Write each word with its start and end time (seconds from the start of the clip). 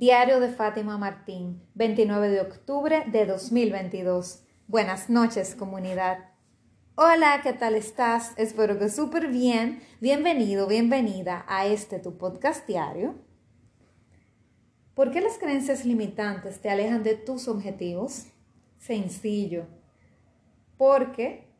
Diario 0.00 0.40
de 0.40 0.48
Fátima 0.48 0.96
Martín, 0.96 1.60
29 1.74 2.30
de 2.30 2.40
octubre 2.40 3.04
de 3.08 3.26
2022. 3.26 4.46
Buenas 4.66 5.10
noches, 5.10 5.54
comunidad. 5.54 6.30
Hola, 6.94 7.40
¿qué 7.42 7.52
tal 7.52 7.74
estás? 7.74 8.32
Espero 8.38 8.78
que 8.78 8.88
súper 8.88 9.28
bien. 9.28 9.82
Bienvenido, 10.00 10.66
bienvenida 10.66 11.44
a 11.46 11.66
este 11.66 11.98
tu 11.98 12.16
podcast 12.16 12.66
diario. 12.66 13.14
¿Por 14.94 15.10
qué 15.10 15.20
las 15.20 15.36
creencias 15.36 15.84
limitantes 15.84 16.62
te 16.62 16.70
alejan 16.70 17.02
de 17.02 17.16
tus 17.16 17.46
objetivos? 17.46 18.24
Sencillo. 18.78 19.66
Porque 20.78 21.52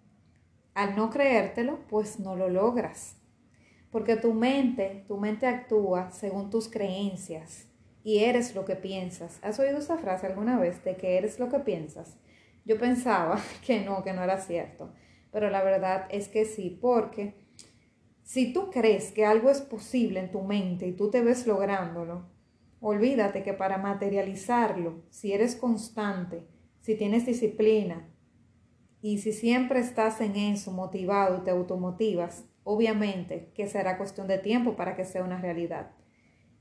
al 0.72 0.96
no 0.96 1.10
creértelo, 1.10 1.80
pues 1.90 2.18
no 2.18 2.36
lo 2.36 2.48
logras. 2.48 3.16
Porque 3.90 4.16
tu 4.16 4.32
mente, 4.32 5.04
tu 5.08 5.18
mente 5.18 5.46
actúa 5.46 6.10
según 6.10 6.48
tus 6.48 6.70
creencias 6.70 7.66
y 8.02 8.24
eres 8.24 8.54
lo 8.54 8.64
que 8.64 8.76
piensas. 8.76 9.38
¿Has 9.42 9.58
oído 9.58 9.78
esa 9.78 9.98
frase 9.98 10.26
alguna 10.26 10.58
vez 10.58 10.82
de 10.84 10.96
que 10.96 11.18
eres 11.18 11.38
lo 11.38 11.48
que 11.48 11.58
piensas? 11.58 12.16
Yo 12.64 12.78
pensaba 12.78 13.40
que 13.66 13.80
no, 13.80 14.02
que 14.02 14.12
no 14.12 14.22
era 14.22 14.40
cierto, 14.40 14.92
pero 15.32 15.50
la 15.50 15.62
verdad 15.62 16.06
es 16.10 16.28
que 16.28 16.44
sí, 16.44 16.78
porque 16.80 17.34
si 18.22 18.52
tú 18.52 18.70
crees 18.70 19.12
que 19.12 19.24
algo 19.24 19.50
es 19.50 19.60
posible 19.60 20.20
en 20.20 20.30
tu 20.30 20.42
mente 20.42 20.86
y 20.86 20.92
tú 20.92 21.10
te 21.10 21.20
ves 21.20 21.46
lográndolo, 21.46 22.28
olvídate 22.80 23.42
que 23.42 23.52
para 23.52 23.78
materializarlo, 23.78 25.02
si 25.10 25.32
eres 25.32 25.56
constante, 25.56 26.46
si 26.80 26.94
tienes 26.94 27.26
disciplina 27.26 28.08
y 29.02 29.18
si 29.18 29.32
siempre 29.32 29.80
estás 29.80 30.20
en 30.20 30.36
eso 30.36 30.72
motivado 30.72 31.38
y 31.38 31.40
te 31.40 31.50
automotivas, 31.50 32.44
obviamente 32.64 33.50
que 33.54 33.66
será 33.66 33.98
cuestión 33.98 34.26
de 34.26 34.38
tiempo 34.38 34.76
para 34.76 34.94
que 34.94 35.04
sea 35.04 35.24
una 35.24 35.40
realidad. 35.40 35.92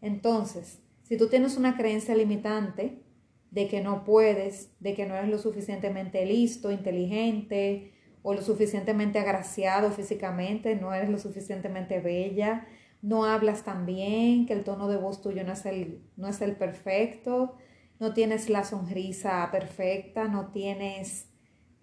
Entonces, 0.02 0.82
si 1.10 1.18
tú 1.18 1.28
tienes 1.28 1.58
una 1.58 1.76
creencia 1.76 2.16
limitante 2.16 3.02
de 3.50 3.68
que 3.68 3.82
no 3.82 4.04
puedes, 4.04 4.72
de 4.80 4.94
que 4.94 5.08
no 5.08 5.16
eres 5.16 5.32
lo 5.32 5.40
suficientemente 5.40 6.24
listo, 6.24 6.72
inteligente 6.72 7.94
o 8.22 8.36
lo 8.36 8.44
suficientemente 8.44 9.18
agraciado 9.18 9.90
físicamente, 9.90 10.76
no 10.76 10.94
eres 10.94 11.10
lo 11.10 11.18
suficientemente 11.18 12.00
bella, 12.00 12.68
no 13.02 13.26
hablas 13.26 13.64
tan 13.64 13.88
bien, 13.88 14.46
que 14.46 14.54
el 14.54 14.64
tono 14.64 14.88
de 14.88 14.98
voz 14.98 15.20
tuyo 15.20 15.44
no 15.44 15.54
es 15.54 15.66
el, 15.66 16.04
no 16.16 16.28
es 16.28 16.42
el 16.42 16.56
perfecto, 16.56 17.56
no 18.00 18.14
tienes 18.14 18.48
la 18.48 18.64
sonrisa 18.64 19.50
perfecta, 19.52 20.28
no 20.28 20.52
tienes 20.52 21.32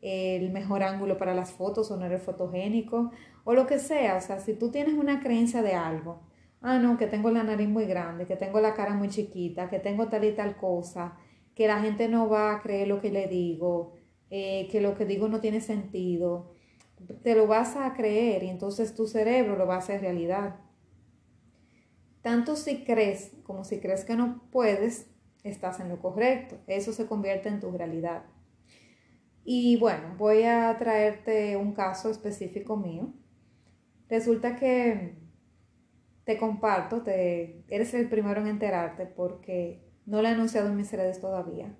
el 0.03 0.53
mejor 0.53 0.84
ángulo 0.84 1.19
para 1.19 1.34
las 1.34 1.50
fotos 1.50 1.91
o 1.91 1.97
no 1.97 2.06
eres 2.06 2.22
fotogénico 2.22 3.11
o 3.43 3.55
lo 3.55 3.67
que 3.67 3.81
sea. 3.81 4.17
O 4.19 4.20
sea, 4.20 4.39
si 4.39 4.55
tú 4.55 4.70
tienes 4.70 4.95
una 4.95 5.19
creencia 5.19 5.62
de 5.62 5.75
algo, 5.75 6.20
ah, 6.62 6.79
no, 6.79 6.97
que 6.97 7.07
tengo 7.07 7.31
la 7.31 7.43
nariz 7.43 7.69
muy 7.69 7.87
grande, 7.87 8.27
que 8.27 8.37
tengo 8.37 8.61
la 8.61 8.75
cara 8.75 8.95
muy 8.95 9.09
chiquita, 9.09 9.69
que 9.69 9.79
tengo 9.79 10.09
tal 10.09 10.25
y 10.25 10.33
tal 10.33 10.57
cosa, 10.57 11.17
que 11.55 11.67
la 11.67 11.81
gente 11.81 12.09
no 12.09 12.29
va 12.29 12.53
a 12.53 12.61
creer 12.62 12.89
lo 12.89 13.01
que 13.01 13.11
le 13.11 13.29
digo, 13.29 13.95
eh, 14.31 14.69
que 14.71 14.81
lo 14.81 14.95
que 14.95 15.05
digo 15.05 15.29
no 15.29 15.41
tiene 15.41 15.61
sentido, 15.61 16.55
te 17.23 17.34
lo 17.34 17.47
vas 17.47 17.77
a 17.77 17.95
creer 17.95 18.43
y 18.43 18.49
entonces 18.49 18.95
tu 18.95 19.07
cerebro 19.07 19.57
lo 19.57 19.67
va 19.67 19.77
a 19.77 19.79
hacer 19.79 20.01
realidad. 20.01 20.57
Tanto 22.23 22.57
si 22.57 22.84
crees 22.84 23.33
como 23.45 23.65
si 23.65 23.79
crees 23.79 24.05
que 24.05 24.17
no 24.17 24.43
puedes, 24.51 25.09
estás 25.45 25.79
en 25.81 25.89
lo 25.89 26.01
correcto. 26.01 26.59
Eso 26.67 26.93
se 26.93 27.07
convierte 27.07 27.49
en 27.49 27.61
tu 27.61 27.71
realidad. 27.71 28.25
Y 29.45 29.77
bueno, 29.77 30.17
voy 30.19 30.43
a 30.43 30.77
traerte 30.77 31.57
un 31.57 31.73
caso 31.73 32.11
específico 32.11 32.77
mío. 32.77 33.12
Resulta 34.09 34.57
que 34.57 35.15
te 36.27 36.38
comparto, 36.38 37.02
te, 37.02 37.64
eres 37.69 37.94
el 37.94 38.08
primero 38.08 38.41
en 38.41 38.48
enterarte 38.48 39.06
porque 39.06 39.80
no 40.06 40.20
lo 40.20 40.28
he 40.28 40.32
anunciado 40.32 40.69
en 40.69 40.77
mis 40.77 40.92
redes 40.92 41.20
todavía. 41.20 41.72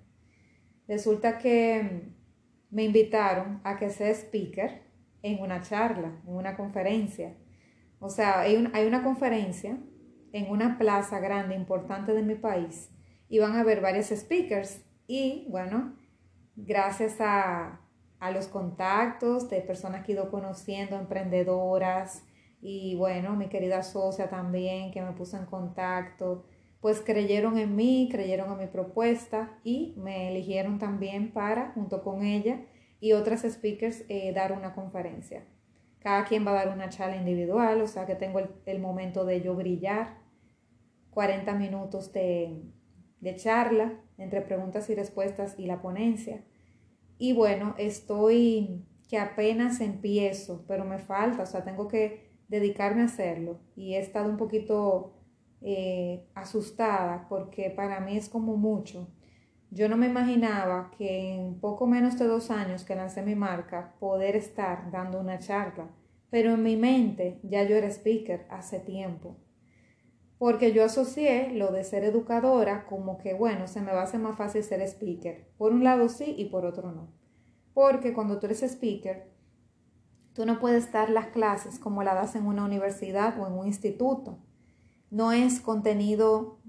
Resulta 0.87 1.37
que 1.37 2.13
me 2.71 2.85
invitaron 2.85 3.59
a 3.65 3.77
que 3.77 3.89
sea 3.89 4.09
speaker 4.09 4.83
en 5.21 5.41
una 5.41 5.61
charla, 5.61 6.21
en 6.25 6.33
una 6.33 6.55
conferencia. 6.55 7.35
O 7.99 8.09
sea, 8.09 8.39
hay, 8.39 8.69
hay 8.73 8.87
una 8.87 9.03
conferencia 9.03 9.77
en 10.31 10.49
una 10.49 10.77
plaza 10.77 11.19
grande, 11.19 11.53
importante 11.53 12.13
de 12.13 12.23
mi 12.23 12.35
país, 12.35 12.89
y 13.27 13.39
van 13.39 13.53
a 13.53 13.61
haber 13.61 13.81
varios 13.81 14.07
speakers. 14.07 14.81
Y 15.07 15.45
bueno, 15.49 15.93
gracias 16.55 17.19
a, 17.19 17.81
a 18.19 18.31
los 18.31 18.47
contactos 18.47 19.49
de 19.49 19.59
personas 19.59 20.05
que 20.05 20.13
he 20.13 20.15
ido 20.15 20.31
conociendo, 20.31 20.97
emprendedoras, 20.97 22.23
y 22.61 22.95
bueno, 22.95 23.35
mi 23.35 23.47
querida 23.47 23.83
socia 23.83 24.29
también 24.29 24.91
que 24.91 25.01
me 25.01 25.11
puso 25.11 25.37
en 25.37 25.45
contacto, 25.45 26.45
pues 26.81 27.01
creyeron 27.01 27.57
en 27.57 27.75
mí, 27.75 28.07
creyeron 28.11 28.51
en 28.51 28.57
mi 28.59 28.67
propuesta 28.67 29.59
y 29.63 29.93
me 29.97 30.29
eligieron 30.29 30.79
también 30.79 31.31
para, 31.31 31.71
junto 31.73 32.03
con 32.03 32.23
ella 32.23 32.61
y 32.99 33.13
otras 33.13 33.41
speakers, 33.41 34.03
eh, 34.09 34.31
dar 34.33 34.53
una 34.53 34.73
conferencia. 34.73 35.45
Cada 35.99 36.25
quien 36.25 36.45
va 36.45 36.51
a 36.51 36.65
dar 36.65 36.69
una 36.69 36.89
charla 36.89 37.17
individual, 37.17 37.81
o 37.81 37.87
sea 37.87 38.05
que 38.05 38.15
tengo 38.15 38.39
el, 38.65 38.79
momento 38.79 39.25
de 39.25 39.41
yo 39.41 39.55
brillar, 39.55 40.19
40 41.11 41.53
minutos 41.55 42.13
de, 42.13 42.63
de 43.19 43.35
charla 43.35 43.99
entre 44.17 44.41
preguntas 44.41 44.89
y 44.89 44.95
respuestas 44.95 45.55
y 45.57 45.65
la 45.65 45.81
ponencia. 45.81 46.43
Y 47.17 47.33
bueno, 47.33 47.75
estoy 47.77 48.85
que 49.09 49.17
apenas 49.17 49.81
empiezo, 49.81 50.65
pero 50.67 50.85
me 50.85 50.99
falta, 50.99 51.43
o 51.43 51.45
sea, 51.45 51.63
tengo 51.63 51.87
que 51.87 52.26
dedicarme 52.47 53.01
a 53.01 53.05
hacerlo 53.05 53.59
y 53.75 53.95
he 53.95 53.99
estado 53.99 54.29
un 54.29 54.37
poquito 54.37 55.13
eh, 55.61 56.27
asustada 56.35 57.27
porque 57.29 57.69
para 57.69 57.99
mí 57.99 58.17
es 58.17 58.29
como 58.29 58.57
mucho. 58.57 59.07
Yo 59.69 59.89
no 59.89 59.97
me 59.97 60.07
imaginaba 60.07 60.91
que 60.97 61.35
en 61.35 61.59
poco 61.59 61.87
menos 61.87 62.17
de 62.17 62.25
dos 62.25 62.51
años 62.51 62.85
que 62.85 62.95
lancé 62.95 63.21
mi 63.21 63.35
marca 63.35 63.95
poder 63.99 64.35
estar 64.35 64.89
dando 64.91 65.19
una 65.19 65.39
charla, 65.39 65.89
pero 66.29 66.53
en 66.53 66.63
mi 66.63 66.77
mente 66.77 67.39
ya 67.43 67.63
yo 67.63 67.75
era 67.75 67.87
speaker 67.87 68.47
hace 68.49 68.79
tiempo. 68.79 69.35
Porque 70.37 70.71
yo 70.71 70.85
asocié 70.85 71.51
lo 71.53 71.71
de 71.71 71.83
ser 71.83 72.03
educadora 72.03 72.85
como 72.85 73.17
que, 73.17 73.33
bueno, 73.33 73.67
se 73.67 73.81
me 73.81 73.91
va 73.91 74.01
a 74.01 74.03
hacer 74.03 74.19
más 74.19 74.37
fácil 74.37 74.63
ser 74.63 74.81
speaker. 74.81 75.49
Por 75.57 75.73
un 75.73 75.83
lado 75.83 76.09
sí 76.09 76.35
y 76.37 76.45
por 76.45 76.65
otro 76.65 76.91
no. 76.91 77.11
Porque 77.73 78.13
cuando 78.13 78.39
tú 78.39 78.45
eres 78.45 78.61
speaker, 78.61 79.31
Tú 80.37 80.45
no 80.45 80.59
puedes 80.59 80.91
dar 80.91 81.09
las 81.09 81.29
clases 81.29 81.79
como 81.79 82.03
la 82.03 82.13
das 82.13 82.35
en 82.35 82.45
una 82.45 82.63
universidad 82.63 83.39
o 83.39 83.47
en 83.47 83.53
un 83.53 83.65
instituto. 83.65 84.37
No 85.09 85.31
es 85.31 85.59
contenido, 85.59 86.59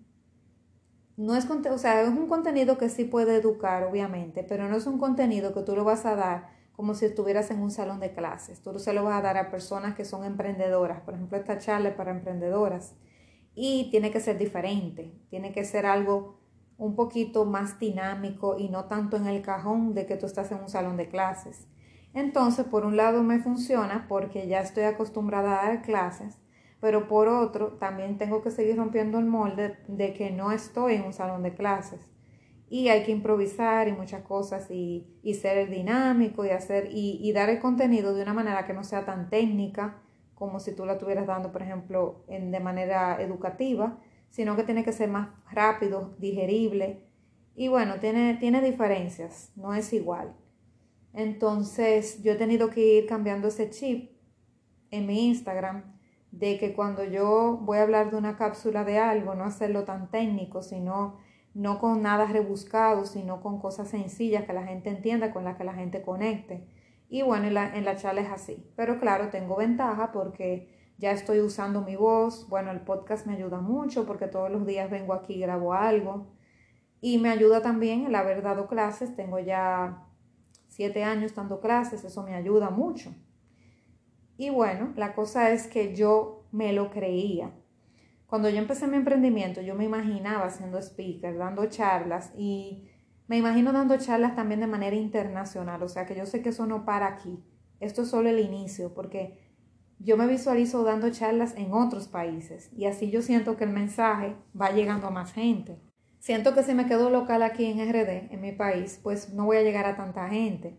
no 1.19 1.37
es, 1.37 1.47
o 1.51 1.77
sea, 1.77 2.01
es 2.01 2.09
un 2.09 2.29
contenido 2.29 2.79
que 2.79 2.89
sí 2.89 3.05
puede 3.05 3.37
educar, 3.37 3.85
obviamente, 3.85 4.43
pero 4.43 4.71
no 4.71 4.77
es 4.79 4.87
un 4.87 4.97
contenido 4.97 5.53
que 5.53 5.61
tú 5.61 5.77
lo 5.77 5.85
vas 5.85 6.07
a 6.07 6.17
dar 6.17 6.49
como 6.73 6.95
si 6.95 7.05
estuvieras 7.05 7.51
en 7.51 7.61
un 7.61 7.71
salón 7.71 8.01
de 8.01 8.15
clases. 8.15 8.63
Tú 8.63 8.79
se 8.79 8.95
lo 8.95 9.05
vas 9.05 9.19
a 9.19 9.23
dar 9.23 9.37
a 9.37 9.51
personas 9.51 9.95
que 9.95 10.07
son 10.07 10.25
emprendedoras. 10.25 11.03
Por 11.03 11.13
ejemplo, 11.13 11.37
esta 11.37 11.59
charla 11.59 11.91
es 11.91 11.95
para 11.95 12.13
emprendedoras. 12.13 12.95
Y 13.55 13.91
tiene 13.91 14.11
que 14.11 14.21
ser 14.21 14.39
diferente, 14.39 15.13
tiene 15.29 15.53
que 15.53 15.67
ser 15.67 15.85
algo 15.85 16.39
un 16.79 16.97
poquito 16.97 17.45
más 17.45 17.79
dinámico 17.79 18.57
y 18.59 18.71
no 18.71 18.87
tanto 18.87 19.19
en 19.19 19.27
el 19.27 19.43
cajón 19.43 19.93
de 19.93 20.07
que 20.07 20.17
tú 20.17 20.25
estás 20.25 20.51
en 20.53 20.61
un 20.63 20.71
salón 20.71 20.97
de 20.97 21.11
clases. 21.11 21.67
Entonces, 22.15 22.67
por 22.67 22.85
un 22.85 22.97
lado 22.97 23.23
me 23.23 23.39
funciona 23.39 24.07
porque 24.09 24.49
ya 24.49 24.61
estoy 24.61 24.85
acostumbrada 24.85 25.61
a 25.61 25.69
dar 25.69 25.83
clases, 25.83 26.39
pero 26.81 27.09
por 27.09 27.29
otro 27.29 27.73
también 27.75 28.19
tengo 28.19 28.43
que 28.43 28.51
seguir 28.51 28.77
rompiendo 28.77 29.19
el 29.19 29.27
molde 29.27 29.77
de 29.89 30.15
que 30.15 30.31
no 30.31 30.53
estoy 30.53 30.95
en 30.95 31.05
un 31.05 31.13
salón 31.13 31.43
de 31.43 31.55
clases. 31.55 32.01
Y 32.71 32.89
hay 32.89 33.03
que 33.03 33.13
improvisar 33.13 33.89
y 33.89 33.93
muchas 33.93 34.23
cosas 34.23 34.71
y, 34.71 35.07
ser 35.41 35.71
dinámico 35.71 36.45
y 36.45 36.51
hacer 36.51 36.89
y, 36.93 37.33
dar 37.33 37.49
el 37.51 37.61
contenido 37.61 38.15
de 38.15 38.23
una 38.23 38.35
manera 38.35 38.67
que 38.67 38.75
no 38.75 38.85
sea 38.85 39.05
tan 39.05 39.31
técnica 39.31 40.03
como 40.35 40.61
si 40.61 40.75
tú 40.75 40.85
la 40.87 40.93
estuvieras 40.93 41.27
dando, 41.27 41.51
por 41.51 41.63
ejemplo, 41.63 42.25
en, 42.29 42.53
de 42.53 42.61
manera 42.61 43.21
educativa, 43.21 43.99
sino 44.31 44.55
que 44.55 44.63
tiene 44.63 44.85
que 44.85 44.93
ser 44.93 45.09
más 45.09 45.31
rápido, 45.51 46.15
digerible. 46.19 47.03
Y 47.57 47.69
bueno, 47.69 47.99
tiene, 47.99 48.35
tiene 48.35 48.61
diferencias, 48.61 49.51
no 49.57 49.75
es 49.75 49.93
igual. 49.93 50.37
Entonces 51.13 52.23
yo 52.23 52.33
he 52.33 52.37
tenido 52.37 52.71
que 52.71 52.81
ir 52.81 53.07
cambiando 53.07 53.49
ese 53.49 53.71
chip 53.71 54.13
en 54.91 55.07
mi 55.07 55.29
Instagram 55.29 55.99
de 56.31 56.59
que 56.59 56.75
cuando 56.75 57.05
yo 57.05 57.59
voy 57.63 57.79
a 57.79 57.83
hablar 57.83 58.11
de 58.11 58.17
una 58.17 58.37
cápsula 58.37 58.85
de 58.85 58.99
algo, 58.99 59.35
no 59.35 59.45
hacerlo 59.45 59.85
tan 59.85 60.11
técnico, 60.11 60.63
sino 60.63 61.19
no 61.55 61.79
con 61.79 62.03
nada 62.03 62.27
rebuscado, 62.27 63.07
sino 63.07 63.41
con 63.41 63.61
cosas 63.61 63.89
sencillas 63.89 64.45
que 64.45 64.53
la 64.53 64.65
gente 64.65 64.91
entienda, 64.91 65.33
con 65.33 65.45
las 65.45 65.57
que 65.57 65.65
la 65.65 65.75
gente 65.75 66.03
conecte. 66.03 66.69
Y 67.09 67.23
bueno, 67.23 67.47
en 67.47 67.55
la, 67.55 67.75
en 67.77 67.85
la 67.85 67.97
charla 67.97 68.21
es 68.21 68.31
así. 68.31 68.71
Pero 68.77 69.01
claro, 69.01 69.31
tengo 69.31 69.57
ventaja 69.57 70.13
porque 70.13 70.69
ya 70.99 71.13
estoy 71.13 71.41
usando 71.41 71.81
mi 71.83 71.97
voz. 71.97 72.49
Bueno, 72.49 72.71
el 72.71 72.81
podcast 72.81 73.27
me 73.27 73.35
ayuda 73.35 73.61
mucho 73.61 74.07
porque 74.07 74.27
todos 74.27 74.51
los 74.51 74.67
días 74.67 74.91
vengo 74.91 75.15
aquí 75.15 75.35
y 75.35 75.41
grabo 75.41 75.73
algo. 75.73 76.27
Y 77.01 77.19
me 77.19 77.31
ayuda 77.31 77.63
también 77.63 78.07
el 78.07 78.15
haber 78.15 78.43
dado 78.43 78.67
clases. 78.67 79.17
Tengo 79.17 79.39
ya 79.39 80.08
siete 80.79 81.03
años 81.03 81.35
dando 81.35 81.61
clases, 81.61 82.05
eso 82.05 82.23
me 82.23 82.37
ayuda 82.37 82.71
mucho. 82.71 83.13
Y 84.37 84.51
bueno, 84.51 84.93
la 84.95 85.13
cosa 85.13 85.51
es 85.51 85.67
que 85.67 85.97
yo 85.97 86.45
me 86.53 86.73
lo 86.73 86.91
creía. 86.91 87.51
Cuando 88.29 88.49
yo 88.49 88.59
empecé 88.59 88.87
mi 88.87 88.97
emprendimiento, 88.97 89.61
yo 89.61 89.75
me 89.75 89.85
imaginaba 89.85 90.49
siendo 90.51 90.79
speaker, 90.79 91.37
dando 91.37 91.67
charlas 91.67 92.33
y 92.39 92.89
me 93.27 93.39
imagino 93.39 93.73
dando 93.73 93.99
charlas 93.99 94.37
también 94.37 94.61
de 94.61 94.69
manera 94.69 94.95
internacional, 94.95 95.83
o 95.83 95.89
sea 95.89 96.07
que 96.07 96.15
yo 96.15 96.27
sé 96.27 96.43
que 96.43 96.51
eso 96.51 96.65
no 96.65 96.85
para 96.85 97.09
aquí. 97.09 97.43
Esto 97.81 98.03
es 98.03 98.11
solo 98.11 98.29
el 98.29 98.39
inicio, 98.39 98.95
porque 98.95 99.37
yo 99.99 100.17
me 100.17 100.29
visualizo 100.29 100.85
dando 100.85 101.11
charlas 101.11 101.57
en 101.57 101.73
otros 101.73 102.07
países 102.07 102.71
y 102.73 102.85
así 102.85 103.11
yo 103.11 103.21
siento 103.21 103.57
que 103.57 103.65
el 103.65 103.71
mensaje 103.71 104.37
va 104.55 104.71
llegando 104.71 105.09
a 105.09 105.11
más 105.11 105.33
gente. 105.33 105.88
Siento 106.19 106.55
que 106.55 106.63
si 106.63 106.75
me 106.75 106.87
quedo 106.87 107.11
local 107.11 107.43
aquí 107.43 107.65
en 107.67 107.81
RD, 107.81 108.33
en 108.33 108.41
mi 108.41 108.53
país, 108.53 109.01
pues 109.03 109.33
no 109.33 109.45
voy 109.45 109.59
a 109.59 109.63
llegar 109.63 109.87
a 109.87 109.97
tanta 109.97 110.29
gente. 110.29 110.79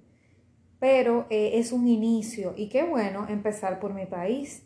Pero 0.80 1.26
eh, 1.30 1.52
es 1.56 1.72
un 1.72 1.88
inicio 1.88 2.54
y 2.56 2.70
qué 2.70 2.84
bueno 2.84 3.28
empezar 3.28 3.80
por 3.80 3.94
mi 3.94 4.06
país. 4.06 4.66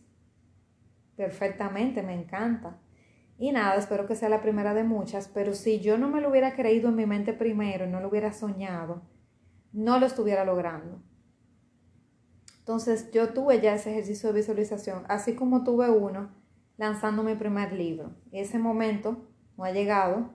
Perfectamente, 1.16 2.02
me 2.04 2.14
encanta. 2.14 2.80
Y 3.38 3.52
nada, 3.52 3.76
espero 3.76 4.08
que 4.08 4.16
sea 4.16 4.30
la 4.30 4.42
primera 4.42 4.74
de 4.74 4.84
muchas, 4.84 5.28
pero 5.28 5.54
si 5.54 5.80
yo 5.80 5.98
no 5.98 6.08
me 6.08 6.22
lo 6.22 6.30
hubiera 6.30 6.56
creído 6.56 6.90
en 6.90 6.96
mi 6.96 7.06
mente 7.06 7.34
primero 7.34 7.86
y 7.86 7.90
no 7.90 8.00
lo 8.00 8.10
hubiera 8.10 8.32
soñado, 8.32 9.02
no 9.72 10.00
lo 10.00 10.06
estuviera 10.06 10.46
logrando. 10.46 11.02
Entonces 12.60 13.12
yo 13.12 13.34
tuve 13.34 13.60
ya 13.60 13.74
ese 13.74 13.92
ejercicio 13.92 14.30
de 14.30 14.40
visualización, 14.40 15.04
así 15.10 15.36
como 15.36 15.64
tuve 15.64 15.90
uno 15.90 16.32
lanzando 16.78 17.24
mi 17.24 17.36
primer 17.36 17.74
libro. 17.74 18.16
Ese 18.32 18.58
momento 18.60 19.28
no 19.58 19.66
ha 19.66 19.72
llegado, 19.72 20.30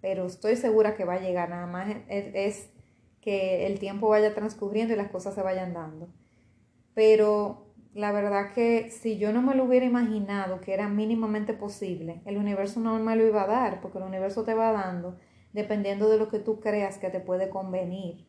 pero 0.00 0.26
estoy 0.26 0.56
segura 0.56 0.94
que 0.94 1.04
va 1.04 1.14
a 1.14 1.20
llegar, 1.20 1.50
nada 1.50 1.66
más 1.66 1.88
es, 2.08 2.70
que 3.20 3.66
el 3.66 3.78
tiempo 3.78 4.08
vaya 4.08 4.34
transcurriendo 4.34 4.94
y 4.94 4.96
las 4.96 5.10
cosas 5.10 5.34
se 5.34 5.42
vayan 5.42 5.74
dando. 5.74 6.08
Pero 6.94 7.66
la 7.94 8.12
verdad 8.12 8.52
que 8.52 8.90
si 8.90 9.18
yo 9.18 9.32
no 9.32 9.42
me 9.42 9.54
lo 9.54 9.64
hubiera 9.64 9.84
imaginado 9.84 10.60
que 10.60 10.72
era 10.72 10.88
mínimamente 10.88 11.52
posible, 11.52 12.22
el 12.24 12.36
universo 12.38 12.80
no 12.80 12.98
me 13.00 13.16
lo 13.16 13.26
iba 13.26 13.42
a 13.42 13.48
dar, 13.48 13.80
porque 13.80 13.98
el 13.98 14.04
universo 14.04 14.44
te 14.44 14.54
va 14.54 14.72
dando 14.72 15.18
dependiendo 15.52 16.08
de 16.08 16.18
lo 16.18 16.28
que 16.28 16.38
tú 16.38 16.60
creas 16.60 16.98
que 16.98 17.10
te 17.10 17.20
puede 17.20 17.48
convenir. 17.48 18.26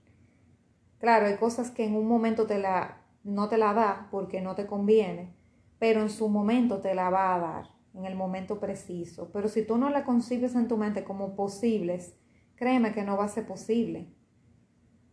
Claro, 0.99 1.27
hay 1.27 1.35
cosas 1.35 1.69
que 1.69 1.85
en 1.85 1.95
un 1.95 2.07
momento 2.07 2.47
te 2.47 2.57
la, 2.57 3.01
no 3.23 3.47
te 3.47 3.57
la 3.57 3.73
da 3.73 4.07
porque 4.09 4.41
no 4.41 4.55
te 4.55 4.65
conviene, 4.65 5.33
pero 5.77 6.01
en 6.01 6.09
su 6.09 6.29
momento 6.29 6.79
te 6.79 6.95
la 6.95 7.09
va 7.09 7.35
a 7.35 7.39
dar 7.39 7.78
en 7.99 8.05
el 8.05 8.15
momento 8.15 8.59
preciso. 8.59 9.29
Pero 9.31 9.47
si 9.47 9.63
tú 9.63 9.77
no 9.77 9.89
la 9.89 10.05
concibes 10.05 10.55
en 10.55 10.67
tu 10.67 10.77
mente 10.77 11.03
como 11.03 11.35
posibles, 11.35 12.15
créeme 12.55 12.93
que 12.93 13.03
no 13.03 13.17
va 13.17 13.25
a 13.25 13.29
ser 13.29 13.45
posible. 13.45 14.13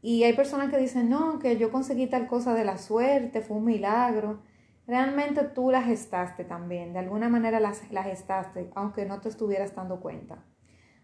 Y 0.00 0.22
hay 0.22 0.34
personas 0.34 0.70
que 0.70 0.78
dicen, 0.78 1.08
no, 1.08 1.38
que 1.38 1.56
yo 1.56 1.70
conseguí 1.70 2.06
tal 2.06 2.28
cosa 2.28 2.54
de 2.54 2.64
la 2.64 2.78
suerte, 2.78 3.40
fue 3.40 3.56
un 3.56 3.64
milagro. 3.64 4.42
Realmente 4.86 5.42
tú 5.42 5.70
la 5.70 5.82
gestaste 5.82 6.44
también, 6.44 6.92
de 6.92 7.00
alguna 7.00 7.28
manera 7.28 7.58
la, 7.58 7.72
la 7.90 8.04
gestaste, 8.04 8.70
aunque 8.76 9.04
no 9.04 9.20
te 9.20 9.28
estuvieras 9.28 9.74
dando 9.74 10.00
cuenta. 10.00 10.44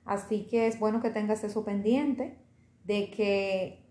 Así 0.04 0.46
que 0.46 0.68
es 0.68 0.78
bueno 0.78 1.00
que 1.02 1.10
tengas 1.10 1.42
eso 1.42 1.64
pendiente, 1.64 2.38
de 2.84 3.10
que 3.10 3.88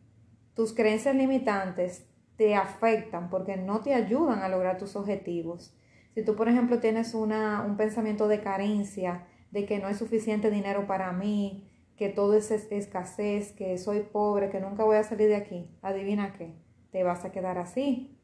tus 0.53 0.73
creencias 0.73 1.15
limitantes 1.15 2.07
te 2.37 2.55
afectan 2.55 3.29
porque 3.29 3.57
no 3.57 3.81
te 3.81 3.93
ayudan 3.93 4.39
a 4.39 4.49
lograr 4.49 4.77
tus 4.77 4.95
objetivos. 4.95 5.75
Si 6.13 6.23
tú, 6.23 6.35
por 6.35 6.49
ejemplo, 6.49 6.79
tienes 6.79 7.13
una, 7.13 7.61
un 7.61 7.77
pensamiento 7.77 8.27
de 8.27 8.41
carencia, 8.41 9.27
de 9.51 9.65
que 9.65 9.79
no 9.79 9.87
hay 9.87 9.95
suficiente 9.95 10.49
dinero 10.49 10.87
para 10.87 11.11
mí, 11.11 11.67
que 11.95 12.09
todo 12.09 12.33
es 12.33 12.51
escasez, 12.51 13.51
que 13.53 13.77
soy 13.77 14.01
pobre, 14.01 14.49
que 14.49 14.59
nunca 14.59 14.83
voy 14.83 14.97
a 14.97 15.03
salir 15.03 15.27
de 15.27 15.35
aquí, 15.35 15.69
adivina 15.81 16.33
qué, 16.33 16.55
te 16.91 17.03
vas 17.03 17.25
a 17.25 17.31
quedar 17.31 17.57
así. 17.57 18.17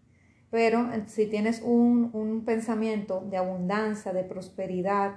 Pero 0.50 0.92
eh, 0.92 1.04
si 1.07 1.28
tienes 1.28 1.62
un, 1.62 2.10
un 2.13 2.44
pensamiento 2.44 3.22
de 3.22 3.38
abundancia, 3.38 4.13
de 4.13 4.24
prosperidad, 4.24 5.16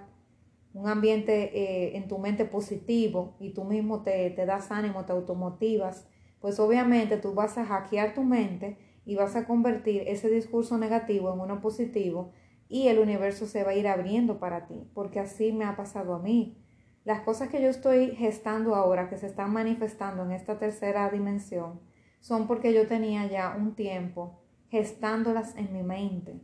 un 0.72 0.88
ambiente 0.88 1.58
eh, 1.58 1.96
en 1.96 2.06
tu 2.06 2.18
mente 2.18 2.44
positivo 2.44 3.36
y 3.40 3.50
tú 3.50 3.64
mismo 3.64 4.02
te, 4.02 4.30
te 4.30 4.46
das 4.46 4.70
ánimo, 4.70 5.04
te 5.04 5.12
automotivas, 5.12 6.06
pues 6.40 6.60
obviamente 6.60 7.16
tú 7.16 7.34
vas 7.34 7.58
a 7.58 7.64
hackear 7.64 8.14
tu 8.14 8.22
mente 8.22 8.78
y 9.04 9.16
vas 9.16 9.34
a 9.34 9.46
convertir 9.46 10.04
ese 10.06 10.28
discurso 10.30 10.78
negativo 10.78 11.32
en 11.32 11.40
uno 11.40 11.60
positivo 11.60 12.32
y 12.70 12.86
el 12.86 13.00
universo 13.00 13.46
se 13.46 13.64
va 13.64 13.72
a 13.72 13.74
ir 13.74 13.88
abriendo 13.88 14.38
para 14.38 14.66
ti, 14.66 14.88
porque 14.94 15.18
así 15.18 15.52
me 15.52 15.64
ha 15.64 15.76
pasado 15.76 16.14
a 16.14 16.20
mí. 16.20 16.56
Las 17.04 17.20
cosas 17.22 17.48
que 17.48 17.60
yo 17.60 17.68
estoy 17.68 18.12
gestando 18.12 18.76
ahora, 18.76 19.10
que 19.10 19.18
se 19.18 19.26
están 19.26 19.52
manifestando 19.52 20.22
en 20.22 20.30
esta 20.30 20.56
tercera 20.56 21.10
dimensión, 21.10 21.80
son 22.20 22.46
porque 22.46 22.72
yo 22.72 22.86
tenía 22.86 23.26
ya 23.26 23.56
un 23.58 23.74
tiempo 23.74 24.38
gestándolas 24.68 25.56
en 25.56 25.72
mi 25.72 25.82
mente. 25.82 26.40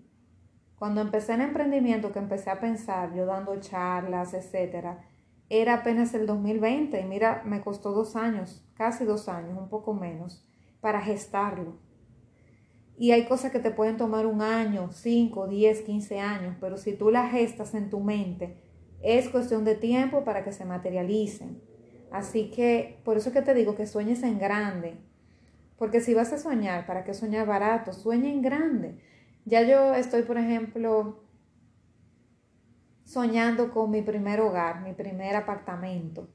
Cuando 0.74 1.00
empecé 1.00 1.34
el 1.34 1.42
emprendimiento, 1.42 2.12
que 2.12 2.18
empecé 2.18 2.50
a 2.50 2.58
pensar, 2.58 3.14
yo 3.14 3.24
dando 3.24 3.58
charlas, 3.60 4.34
etcétera, 4.34 5.04
era 5.48 5.74
apenas 5.74 6.12
el 6.14 6.26
2020 6.26 7.00
y 7.00 7.04
mira, 7.04 7.42
me 7.44 7.60
costó 7.60 7.92
dos 7.92 8.16
años, 8.16 8.66
casi 8.74 9.04
dos 9.04 9.28
años, 9.28 9.56
un 9.56 9.68
poco 9.68 9.94
menos, 9.94 10.44
para 10.80 11.00
gestarlo. 11.00 11.78
Y 12.98 13.12
hay 13.12 13.26
cosas 13.26 13.52
que 13.52 13.58
te 13.58 13.70
pueden 13.70 13.98
tomar 13.98 14.26
un 14.26 14.40
año, 14.40 14.90
5, 14.90 15.48
10, 15.48 15.82
15 15.82 16.18
años, 16.18 16.56
pero 16.60 16.78
si 16.78 16.94
tú 16.94 17.10
las 17.10 17.30
gestas 17.30 17.74
en 17.74 17.90
tu 17.90 18.00
mente, 18.00 18.56
es 19.02 19.28
cuestión 19.28 19.64
de 19.64 19.74
tiempo 19.74 20.24
para 20.24 20.44
que 20.44 20.52
se 20.52 20.64
materialicen. 20.64 21.60
Así 22.10 22.50
que 22.50 22.98
por 23.04 23.18
eso 23.18 23.28
es 23.28 23.34
que 23.34 23.42
te 23.42 23.54
digo 23.54 23.74
que 23.74 23.86
sueñes 23.86 24.22
en 24.22 24.38
grande. 24.38 24.96
Porque 25.76 26.00
si 26.00 26.14
vas 26.14 26.32
a 26.32 26.38
soñar, 26.38 26.86
¿para 26.86 27.04
qué 27.04 27.12
soñar 27.12 27.46
barato? 27.46 27.92
Sueña 27.92 28.30
en 28.30 28.40
grande. 28.40 28.98
Ya 29.44 29.62
yo 29.62 29.94
estoy, 29.94 30.22
por 30.22 30.38
ejemplo, 30.38 31.22
soñando 33.04 33.70
con 33.70 33.90
mi 33.90 34.00
primer 34.00 34.40
hogar, 34.40 34.80
mi 34.80 34.94
primer 34.94 35.36
apartamento. 35.36 36.30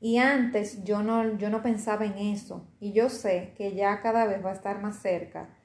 Y 0.00 0.18
antes 0.18 0.84
yo 0.84 1.02
no, 1.02 1.36
yo 1.36 1.50
no 1.50 1.62
pensaba 1.62 2.04
en 2.04 2.16
eso. 2.16 2.68
Y 2.78 2.92
yo 2.92 3.08
sé 3.08 3.54
que 3.56 3.74
ya 3.74 4.00
cada 4.02 4.26
vez 4.26 4.44
va 4.44 4.50
a 4.50 4.54
estar 4.54 4.80
más 4.80 5.02
cerca 5.02 5.55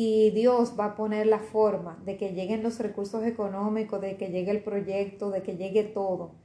y 0.00 0.30
Dios 0.30 0.76
va 0.78 0.84
a 0.84 0.94
poner 0.94 1.26
la 1.26 1.40
forma 1.40 2.00
de 2.04 2.16
que 2.16 2.32
lleguen 2.32 2.62
los 2.62 2.78
recursos 2.78 3.24
económicos, 3.24 4.00
de 4.00 4.16
que 4.16 4.28
llegue 4.28 4.52
el 4.52 4.62
proyecto, 4.62 5.32
de 5.32 5.42
que 5.42 5.56
llegue 5.56 5.82
todo, 5.82 6.36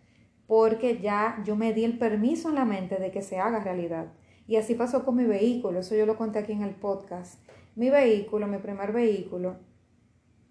porque 0.47 0.97
ya 0.97 1.39
yo 1.45 1.55
me 1.55 1.71
di 1.71 1.83
el 1.83 1.99
permiso 1.99 2.49
en 2.49 2.55
la 2.55 2.65
mente 2.65 2.95
de 2.95 3.11
que 3.11 3.21
se 3.21 3.37
haga 3.37 3.59
realidad. 3.59 4.11
Y 4.47 4.55
así 4.55 4.73
pasó 4.73 5.05
con 5.05 5.17
mi 5.17 5.25
vehículo, 5.25 5.81
eso 5.81 5.93
yo 5.93 6.07
lo 6.07 6.17
conté 6.17 6.39
aquí 6.39 6.51
en 6.51 6.63
el 6.63 6.73
podcast. 6.73 7.47
Mi 7.75 7.91
vehículo, 7.91 8.47
mi 8.47 8.57
primer 8.57 8.91
vehículo, 8.91 9.57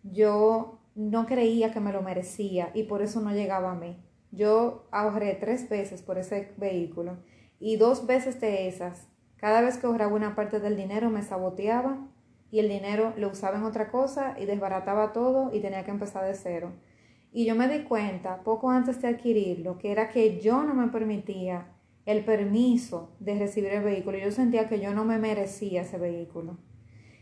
yo 0.04 0.78
no 0.94 1.26
creía 1.26 1.72
que 1.72 1.81
me 1.81 1.93
lo 1.93 2.02
merecía 2.02 2.70
y 2.72 2.84
por 2.84 3.02
eso 3.02 3.20
no 3.20 3.32
llegaba 3.32 3.72
a 3.72 3.75
mí. 3.75 4.00
Yo 4.31 4.87
ahorré 4.93 5.34
tres 5.40 5.69
veces 5.69 6.02
por 6.02 6.19
ese 6.19 6.52
vehículo 6.56 7.16
y 7.58 7.78
dos 7.78 8.06
veces 8.06 8.40
de 8.40 8.68
esas, 8.68 9.09
cada 9.38 9.61
vez 9.61 9.76
que 9.76 9.88
ahorraba 9.88 10.14
una 10.14 10.37
parte 10.37 10.61
del 10.61 10.76
dinero 10.76 11.11
me 11.11 11.25
saboteaba 11.25 12.06
y 12.52 12.61
el 12.61 12.68
dinero 12.68 13.14
lo 13.16 13.30
usaba 13.30 13.56
en 13.56 13.64
otra 13.64 13.90
cosa 13.90 14.37
y 14.38 14.44
desbarataba 14.44 15.12
todo 15.12 15.50
y 15.52 15.61
tenía 15.61 15.85
que 15.85 15.90
empezar 15.90 16.25
de 16.25 16.35
cero. 16.35 16.73
Y 17.32 17.47
yo 17.47 17.56
me 17.56 17.66
di 17.66 17.85
cuenta 17.85 18.42
poco 18.44 18.71
antes 18.71 19.00
de 19.00 19.09
adquirirlo 19.09 19.78
que 19.78 19.90
era 19.90 20.11
que 20.11 20.38
yo 20.38 20.62
no 20.62 20.75
me 20.75 20.88
permitía 20.88 21.73
el 22.04 22.25
permiso 22.26 23.16
de 23.21 23.38
recibir 23.38 23.73
el 23.73 23.82
vehículo. 23.82 24.18
Yo 24.18 24.30
sentía 24.30 24.68
que 24.68 24.80
yo 24.80 24.92
no 24.92 25.06
me 25.06 25.18
merecía 25.18 25.80
ese 25.80 25.97
vehículo. 25.97 26.59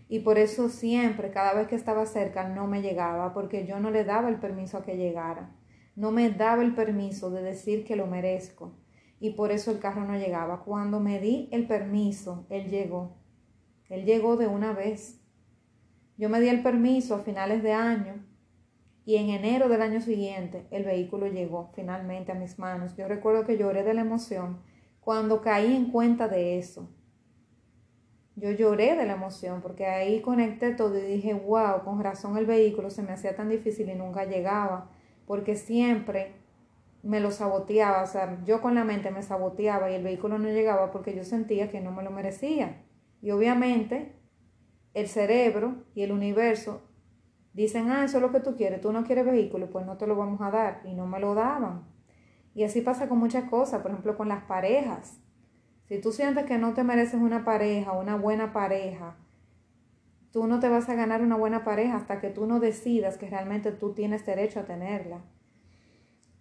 Y 0.09 0.19
por 0.19 0.37
eso 0.37 0.69
siempre, 0.69 1.31
cada 1.31 1.55
vez 1.55 1.69
que 1.69 1.77
estaba 1.77 2.07
cerca, 2.07 2.49
no 2.49 2.67
me 2.67 2.83
llegaba, 2.83 3.33
porque 3.33 3.65
yo 3.65 3.79
no 3.79 3.93
le 3.93 4.03
daba 4.03 4.29
el 4.29 4.41
permiso 4.41 4.79
a 4.79 4.83
que 4.83 4.97
llegara. 4.97 5.55
No 5.95 6.11
me 6.11 6.31
daba 6.31 6.63
el 6.63 6.75
permiso 6.75 7.31
de 7.31 7.43
decir 7.43 7.85
que 7.85 7.95
lo 7.95 8.09
merezco. 8.09 8.75
Y 9.21 9.35
por 9.35 9.53
eso 9.53 9.71
el 9.71 9.79
carro 9.79 10.05
no 10.05 10.19
llegaba. 10.19 10.65
Cuando 10.65 10.99
me 10.99 11.21
di 11.21 11.49
el 11.53 11.69
permiso, 11.69 12.47
él 12.51 12.69
llegó. 12.69 13.21
Él 13.89 14.05
llegó 14.05 14.37
de 14.37 14.49
una 14.49 14.73
vez. 14.73 15.20
Yo 16.21 16.29
me 16.29 16.39
di 16.39 16.51
el 16.51 16.63
permiso 16.63 17.15
a 17.15 17.21
finales 17.21 17.63
de 17.63 17.73
año 17.73 18.23
y 19.07 19.17
en 19.17 19.31
enero 19.31 19.71
del 19.71 19.81
año 19.81 20.03
siguiente 20.03 20.67
el 20.71 20.85
vehículo 20.85 21.27
llegó 21.29 21.71
finalmente 21.75 22.31
a 22.31 22.35
mis 22.35 22.59
manos. 22.59 22.95
Yo 22.95 23.09
recuerdo 23.09 23.47
que 23.47 23.57
lloré 23.57 23.85
de 23.85 23.95
la 23.95 24.03
emoción 24.03 24.61
cuando 25.01 25.41
caí 25.41 25.75
en 25.75 25.91
cuenta 25.91 26.29
de 26.29 26.59
eso. 26.59 26.91
Yo 28.37 28.51
lloré 28.51 28.97
de 28.97 29.07
la 29.07 29.15
emoción 29.15 29.63
porque 29.63 29.87
ahí 29.87 30.21
conecté 30.21 30.73
todo 30.75 30.99
y 30.99 31.07
dije, 31.07 31.33
wow, 31.33 31.85
con 31.87 32.05
razón 32.05 32.37
el 32.37 32.45
vehículo 32.45 32.91
se 32.91 33.03
me 33.03 33.13
hacía 33.13 33.35
tan 33.35 33.49
difícil 33.49 33.89
y 33.89 33.95
nunca 33.95 34.27
llegaba, 34.27 34.91
porque 35.27 35.57
siempre 35.57 36.35
me 37.03 37.21
lo 37.21 37.31
saboteaba, 37.31 38.03
o 38.03 38.07
sea, 38.07 38.45
yo 38.45 38.61
con 38.61 38.75
la 38.75 38.85
mente 38.85 39.11
me 39.11 39.23
saboteaba 39.23 39.91
y 39.91 39.95
el 39.95 40.05
vehículo 40.05 40.39
no 40.39 40.51
llegaba 40.51 40.91
porque 40.91 41.17
yo 41.17 41.25
sentía 41.25 41.71
que 41.71 41.81
no 41.81 41.93
me 41.93 42.03
lo 42.03 42.11
merecía. 42.11 42.83
Y 43.23 43.31
obviamente 43.31 44.20
el 44.95 45.09
cerebro 45.09 45.85
y 45.95 46.03
el 46.03 46.13
universo 46.13 46.83
dicen, 47.53 47.91
ah, 47.91 48.05
eso 48.05 48.19
es 48.19 48.23
lo 48.23 48.33
que 48.33 48.41
tú 48.41 48.57
quieres, 48.57 48.81
tú 48.81 48.93
no 48.93 49.05
quieres 49.05 49.27
vehículo, 49.27 49.71
pues 49.71 49.87
no 49.87 49.97
te 49.97 50.07
lo 50.07 50.17
vamos 50.17 50.41
a 50.41 50.51
dar. 50.51 50.83
Y 50.85 50.95
no 50.95 51.07
me 51.07 51.21
lo 51.21 51.35
daban. 51.35 51.85
Y 52.55 52.65
así 52.65 52.81
pasa 52.81 53.09
con 53.09 53.19
muchas 53.19 53.49
cosas, 53.49 53.83
por 53.83 53.91
ejemplo, 53.91 54.17
con 54.17 54.29
las 54.29 54.45
parejas. 54.45 55.21
Si 55.89 56.01
tú 56.01 56.13
sientes 56.13 56.45
que 56.45 56.59
no 56.59 56.75
te 56.75 56.85
mereces 56.85 57.21
una 57.21 57.45
pareja, 57.45 57.93
una 57.93 58.17
buena 58.17 58.53
pareja, 58.53 59.17
tú 60.33 60.47
no 60.47 60.61
te 60.61 60.69
vas 60.69 60.89
a 60.89 60.95
ganar 60.95 61.23
una 61.23 61.37
buena 61.37 61.65
pareja 61.65 61.97
hasta 61.97 62.21
que 62.21 62.31
tú 62.31 62.47
no 62.47 62.61
decidas 62.61 63.19
que 63.19 63.29
realmente 63.29 63.73
tú 63.73 63.93
tienes 63.93 64.25
derecho 64.25 64.61
a 64.61 64.65
tenerla. 64.65 65.23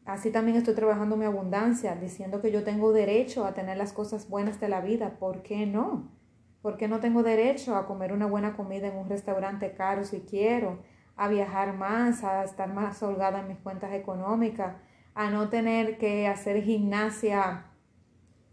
Así 0.06 0.32
también 0.32 0.58
estoy 0.58 0.74
trabajando 0.74 1.18
mi 1.18 1.25
abundancia, 1.25 1.96
diciendo 1.96 2.41
que 2.41 2.51
yo 2.51 2.63
tengo 2.63 2.91
derecho 2.91 3.46
a 3.46 3.53
tener 3.53 3.77
las 3.77 3.94
cosas 3.94 4.27
buenas 4.27 4.60
de 4.60 4.70
la 4.70 4.82
vida. 4.82 5.18
¿Por 5.20 5.44
qué 5.44 5.65
no? 5.68 6.19
¿Por 6.62 6.78
qué 6.78 6.88
no 6.88 7.00
tengo 7.00 7.24
derecho 7.24 7.75
a 7.75 7.88
comer 7.88 8.12
una 8.12 8.25
buena 8.25 8.56
comida 8.56 8.88
en 8.88 8.98
un 8.98 9.10
restaurante 9.10 9.74
caro 9.74 10.04
si 10.04 10.22
quiero? 10.22 10.80
A 11.16 11.30
viajar 11.30 11.75
más, 11.75 12.24
a 12.24 12.44
estar 12.44 12.74
más 12.74 13.01
holgada 13.01 13.39
en 13.39 13.48
mis 13.48 13.58
cuentas 13.58 13.94
económicas, 13.94 14.75
a 15.13 15.30
no 15.30 15.50
tener 15.50 15.98
que 15.98 16.28
hacer 16.28 16.62
gimnasia 16.63 17.66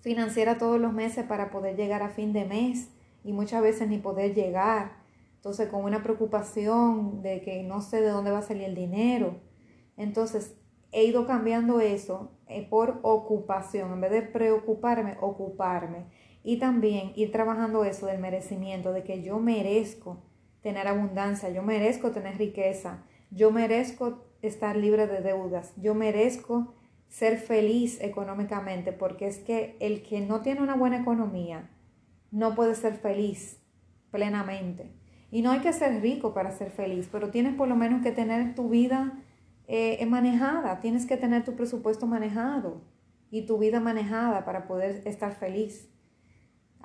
financiera 0.01 0.57
todos 0.57 0.81
los 0.81 0.93
meses 0.93 1.25
para 1.27 1.51
poder 1.51 1.77
llegar 1.77 2.03
a 2.03 2.11
fin 2.11 2.33
de 2.33 2.45
mes 2.45 2.91
y 3.25 3.33
muchas 3.33 3.61
veces 3.61 3.89
ni 3.89 3.99
poder 3.99 4.35
llegar. 4.35 4.93
Entonces, 5.35 5.69
con 5.69 5.85
una 5.85 6.03
preocupación 6.03 7.23
de 7.23 7.41
que 7.41 7.65
no 7.65 7.81
sé 7.81 8.01
de 8.01 8.11
dónde 8.11 8.31
va 8.31 8.39
a 8.39 8.43
salir 8.43 8.65
el 8.65 8.77
dinero. 8.77 9.41
Entonces, 9.97 10.57
he 10.93 11.05
ido 11.05 11.27
cambiando 11.27 11.81
eso 11.81 12.31
eh, 12.47 12.67
por 12.69 13.01
ocupación, 13.03 13.93
en 13.93 14.01
vez 14.01 14.11
de 14.13 14.23
preocuparme, 14.23 15.17
ocuparme. 15.21 16.07
Y 16.47 16.59
también 16.59 17.11
ir 17.17 17.33
trabajando 17.33 17.85
eso 17.85 18.07
del 18.07 18.21
merecimiento, 18.21 18.93
de 18.93 19.03
que 19.03 19.21
yo 19.21 19.41
merezco 19.41 20.23
tener 20.63 20.87
abundancia, 20.87 21.51
yo 21.51 21.65
merezco 21.65 22.13
tener 22.13 22.39
riqueza, 22.39 23.03
yo 23.33 23.51
merezco 23.51 24.23
estar 24.43 24.77
libre 24.77 25.09
de 25.09 25.23
deudas, 25.23 25.73
yo 25.77 25.97
merezco 25.97 26.73
ser 27.09 27.39
feliz 27.39 28.01
económicamente, 28.01 28.93
porque 28.93 29.27
es 29.27 29.39
que 29.39 29.77
el 29.81 30.05
que 30.05 30.21
no 30.21 30.43
tiene 30.43 30.63
una 30.63 30.77
buena 30.77 31.01
economía 31.01 31.69
no 32.31 32.55
puede 32.55 32.77
ser 32.77 32.95
feliz 32.95 33.61
plenamente. 34.13 34.93
Y 35.33 35.43
no 35.43 35.51
hay 35.51 35.59
que 35.59 35.73
ser 35.73 36.01
rico 36.01 36.33
para 36.33 36.53
ser 36.53 36.71
feliz, 36.71 37.09
pero 37.11 37.31
tienes 37.31 37.57
por 37.57 37.67
lo 37.67 37.75
menos 37.75 38.05
que 38.05 38.13
tener 38.13 38.55
tu 38.55 38.69
vida 38.69 39.19
eh, 39.67 40.07
manejada, 40.07 40.79
tienes 40.79 41.07
que 41.07 41.17
tener 41.17 41.43
tu 41.43 41.57
presupuesto 41.57 42.07
manejado 42.07 42.83
y 43.33 43.47
tu 43.47 43.59
vida 43.59 43.81
manejada 43.81 44.45
para 44.45 44.69
poder 44.69 45.03
estar 45.07 45.35
feliz. 45.35 45.91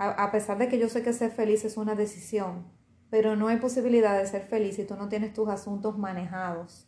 A, 0.04 0.32
pesar 0.32 0.58
de 0.58 0.68
que 0.68 0.80
yo 0.80 0.90
sé 0.90 1.04
que 1.04 1.14
ser 1.14 1.30
feliz 1.30 1.64
es 1.64 1.78
una 1.78 1.94
decisión, 1.94 2.66
pero 3.12 3.36
no 3.36 3.50
hay 3.50 3.58
posibilidad 3.58 4.18
de 4.18 4.26
ser 4.26 4.42
feliz 4.48 4.78
si 4.78 4.84
tú 4.84 4.96
no 4.96 5.10
tienes 5.10 5.32
tus 5.32 5.48
asuntos 5.48 5.96
manejados. 6.00 6.88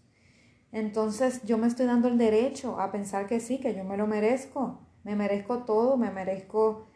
Entonces 0.71 1.43
yo 1.43 1.59
me 1.59 1.67
estoy 1.67 1.85
dando 1.85 2.07
el 2.07 2.17
derecho 2.17 2.79
a 2.79 2.91
pensar 2.91 3.27
que 3.27 3.39
sí, 3.39 3.59
que 3.59 3.75
yo 3.75 3.83
me 3.83 3.97
lo 3.97 4.07
merezco. 4.07 4.87
Me 5.03 5.15
merezco 5.15 5.59
todo, 5.59 5.95
me 5.95 6.09
merezco 6.09 6.87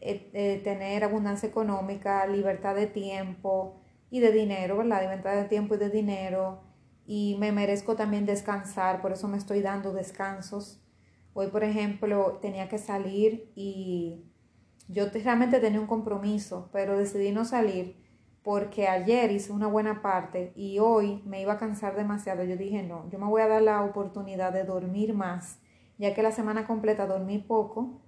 eh, 0.00 0.30
eh, 0.32 0.60
tener 0.64 1.04
abundancia 1.04 1.48
económica, 1.48 2.26
libertad 2.26 2.74
de 2.74 2.88
tiempo 2.88 3.80
y 4.10 4.18
de 4.18 4.32
dinero, 4.32 4.78
¿verdad? 4.78 5.02
Libertad 5.02 5.36
de 5.36 5.44
tiempo 5.44 5.76
y 5.76 5.78
de 5.78 5.90
dinero, 5.90 6.64
y 7.06 7.36
me 7.38 7.52
merezco 7.52 7.94
también 7.94 8.26
descansar, 8.26 9.00
por 9.00 9.12
eso 9.12 9.28
me 9.28 9.38
estoy 9.38 9.60
dando 9.60 9.92
descansos. 9.92 10.82
Hoy, 11.34 11.46
por 11.48 11.62
ejemplo, 11.62 12.38
tenía 12.42 12.68
que 12.68 12.78
salir 12.78 13.52
y 13.54 14.31
yo 14.88 15.06
realmente 15.12 15.60
tenía 15.60 15.80
un 15.80 15.86
compromiso, 15.86 16.68
pero 16.72 16.98
decidí 16.98 17.32
no 17.32 17.44
salir 17.44 18.02
porque 18.42 18.88
ayer 18.88 19.30
hice 19.30 19.52
una 19.52 19.68
buena 19.68 20.02
parte 20.02 20.52
y 20.56 20.78
hoy 20.80 21.22
me 21.24 21.40
iba 21.40 21.54
a 21.54 21.58
cansar 21.58 21.96
demasiado. 21.96 22.42
Yo 22.42 22.56
dije, 22.56 22.82
no, 22.82 23.08
yo 23.10 23.18
me 23.18 23.26
voy 23.26 23.42
a 23.42 23.48
dar 23.48 23.62
la 23.62 23.82
oportunidad 23.82 24.52
de 24.52 24.64
dormir 24.64 25.14
más, 25.14 25.60
ya 25.98 26.14
que 26.14 26.22
la 26.22 26.32
semana 26.32 26.66
completa 26.66 27.06
dormí 27.06 27.38
poco 27.38 28.00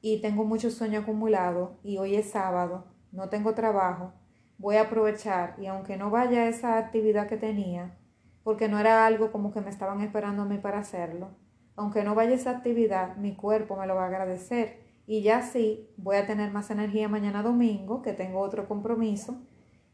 y 0.00 0.20
tengo 0.20 0.44
mucho 0.44 0.70
sueño 0.70 1.00
acumulado 1.00 1.78
y 1.82 1.96
hoy 1.98 2.16
es 2.16 2.30
sábado, 2.30 2.84
no 3.12 3.28
tengo 3.30 3.54
trabajo, 3.54 4.12
voy 4.58 4.76
a 4.76 4.82
aprovechar 4.82 5.54
y 5.58 5.66
aunque 5.66 5.96
no 5.96 6.10
vaya 6.10 6.42
a 6.42 6.48
esa 6.48 6.78
actividad 6.78 7.26
que 7.26 7.36
tenía, 7.38 7.96
porque 8.44 8.68
no 8.68 8.78
era 8.78 9.06
algo 9.06 9.32
como 9.32 9.52
que 9.52 9.60
me 9.60 9.70
estaban 9.70 10.00
esperando 10.02 10.42
a 10.42 10.46
mí 10.46 10.58
para 10.58 10.78
hacerlo. 10.78 11.30
Aunque 11.76 12.02
no 12.02 12.14
vaya 12.14 12.34
esa 12.34 12.50
actividad, 12.50 13.16
mi 13.16 13.36
cuerpo 13.36 13.76
me 13.76 13.86
lo 13.86 13.94
va 13.94 14.04
a 14.04 14.08
agradecer 14.08 14.87
y 15.08 15.22
ya 15.22 15.38
así 15.38 15.88
voy 15.96 16.16
a 16.16 16.26
tener 16.26 16.52
más 16.52 16.70
energía 16.70 17.08
mañana 17.08 17.42
domingo, 17.42 18.02
que 18.02 18.12
tengo 18.12 18.40
otro 18.40 18.68
compromiso, 18.68 19.40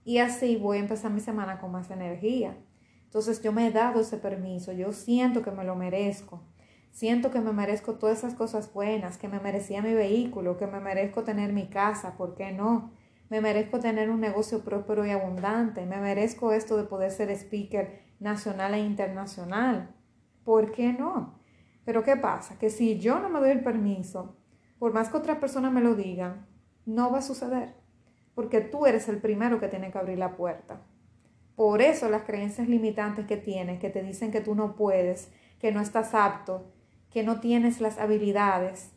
y 0.05 0.19
así 0.19 0.57
voy 0.57 0.79
a 0.79 0.81
empezar 0.81 1.13
mi 1.13 1.21
semana 1.21 1.61
con 1.61 1.71
más 1.71 1.89
energía. 1.93 2.59
Entonces 3.05 3.41
yo 3.41 3.53
me 3.53 3.69
he 3.69 3.71
dado 3.71 4.01
ese 4.01 4.17
permiso, 4.17 4.73
yo 4.73 4.93
siento 4.93 5.43
que 5.43 5.53
me 5.53 5.63
lo 5.63 5.77
merezco, 5.77 6.43
siento 6.91 7.31
que 7.31 7.41
me 7.41 7.53
merezco 7.53 7.95
todas 7.95 8.19
esas 8.19 8.35
cosas 8.35 8.75
buenas, 8.75 9.17
que 9.17 9.29
me 9.29 9.39
merecía 9.39 9.83
mi 9.83 9.95
vehículo, 9.95 10.57
que 10.57 10.67
me 10.67 10.81
merezco 10.81 11.23
tener 11.23 11.53
mi 11.53 11.69
casa, 11.69 12.17
¿por 12.17 12.35
qué 12.35 12.51
no? 12.51 12.91
Me 13.31 13.41
merezco 13.41 13.79
tener 13.79 14.11
un 14.11 14.21
negocio 14.21 14.65
próspero 14.65 15.07
y 15.07 15.11
abundante, 15.11 15.87
me 15.87 15.99
merezco 15.99 16.53
esto 16.53 16.77
de 16.77 16.85
poder 16.85 17.13
ser 17.13 17.31
speaker 17.31 18.01
nacional 18.19 18.75
e 18.75 18.81
internacional. 18.81 19.95
¿Por 20.43 20.73
qué 20.73 20.93
no? 20.93 21.39
Pero 21.85 22.03
¿qué 22.03 22.17
pasa? 22.17 22.59
Que 22.59 22.69
si 22.69 22.99
yo 22.99 23.21
no 23.21 23.29
me 23.29 23.39
doy 23.39 23.51
el 23.51 23.63
permiso, 23.63 24.39
por 24.79 24.93
más 24.93 25.09
que 25.09 25.17
otras 25.17 25.39
personas 25.39 25.73
me 25.73 25.81
lo 25.81 25.95
digan, 25.95 26.47
no 26.87 27.11
va 27.11 27.19
a 27.19 27.23
suceder. 27.23 27.75
Porque 28.35 28.61
tú 28.61 28.87
eres 28.87 29.09
el 29.09 29.19
primero 29.19 29.61
que 29.61 29.69
tiene 29.69 29.91
que 29.91 29.99
abrir 29.99 30.19
la 30.19 30.37
puerta. 30.37 30.83
Por 31.57 31.83
eso 31.83 32.09
las 32.09 32.23
creencias 32.23 32.69
limitantes 32.69 33.27
que 33.27 33.37
tienes, 33.37 33.79
que 33.79 33.91
te 33.91 34.03
dicen 34.03 34.33
que 34.33 34.41
tú 34.41 34.55
no 34.55 34.75
puedes, 34.75 35.31
que 35.61 35.71
no 35.71 35.81
estás 35.81 36.15
apto, 36.15 36.73
que 37.11 37.23
no 37.23 37.39
tienes 37.39 37.81
las 37.81 37.99
habilidades, 37.99 38.91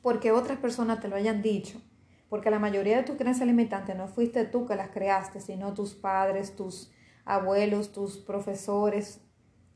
porque 0.00 0.32
otras 0.32 0.58
personas 0.58 1.00
te 1.00 1.08
lo 1.08 1.16
hayan 1.16 1.42
dicho, 1.42 1.82
porque 2.30 2.50
la 2.50 2.58
mayoría 2.58 2.96
de 2.96 3.02
tus 3.02 3.16
creencias 3.16 3.46
limitantes 3.46 3.94
no 3.94 4.08
fuiste 4.08 4.46
tú 4.46 4.66
que 4.66 4.74
las 4.74 4.88
creaste, 4.88 5.40
sino 5.40 5.74
tus 5.74 5.94
padres, 5.94 6.56
tus 6.56 6.90
abuelos, 7.26 7.92
tus 7.92 8.16
profesores, 8.16 9.20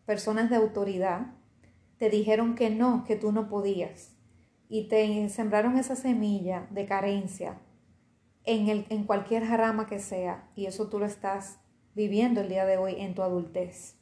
personas 0.06 0.48
de 0.48 0.56
autoridad, 0.56 1.34
te 1.98 2.08
dijeron 2.08 2.54
que 2.54 2.70
no, 2.70 3.04
que 3.04 3.14
tú 3.14 3.30
no 3.30 3.48
podías. 3.48 4.11
Y 4.72 4.88
te 4.88 5.28
sembraron 5.28 5.76
esa 5.76 5.96
semilla 5.96 6.66
de 6.70 6.86
carencia 6.86 7.60
en, 8.44 8.70
el, 8.70 8.86
en 8.88 9.04
cualquier 9.04 9.46
rama 9.46 9.84
que 9.84 9.98
sea. 9.98 10.48
Y 10.56 10.64
eso 10.64 10.88
tú 10.88 10.98
lo 10.98 11.04
estás 11.04 11.58
viviendo 11.94 12.40
el 12.40 12.48
día 12.48 12.64
de 12.64 12.78
hoy 12.78 12.94
en 12.96 13.14
tu 13.14 13.20
adultez. 13.20 13.98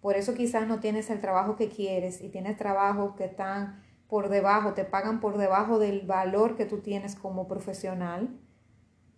Por 0.00 0.14
eso 0.16 0.34
quizás 0.34 0.68
no 0.68 0.78
tienes 0.78 1.10
el 1.10 1.20
trabajo 1.20 1.56
que 1.56 1.68
quieres 1.68 2.20
y 2.20 2.28
tienes 2.28 2.56
trabajos 2.56 3.16
que 3.16 3.24
están 3.24 3.82
por 4.06 4.28
debajo, 4.28 4.72
te 4.74 4.84
pagan 4.84 5.18
por 5.18 5.36
debajo 5.36 5.80
del 5.80 6.02
valor 6.06 6.56
que 6.56 6.64
tú 6.64 6.78
tienes 6.78 7.16
como 7.16 7.48
profesional, 7.48 8.38